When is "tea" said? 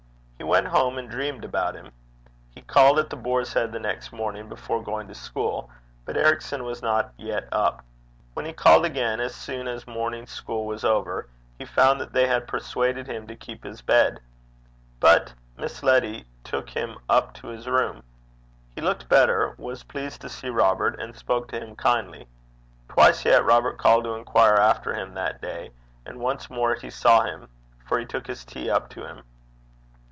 28.43-28.71